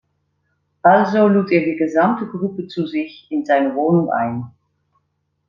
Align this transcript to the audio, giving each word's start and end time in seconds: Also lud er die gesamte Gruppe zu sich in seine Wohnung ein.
Also 0.81 1.27
lud 1.27 1.51
er 1.51 1.63
die 1.63 1.75
gesamte 1.75 2.25
Gruppe 2.25 2.65
zu 2.65 2.87
sich 2.87 3.27
in 3.29 3.45
seine 3.45 3.75
Wohnung 3.75 4.09
ein. 4.09 4.49